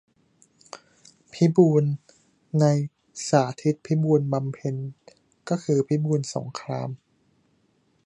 [1.33, 1.83] "พิบูล"
[2.59, 2.65] ใน
[3.29, 4.75] "สาธิตพิบูลบำเพ็ญ"
[5.49, 6.89] ก็คือ พิบูลสงคราม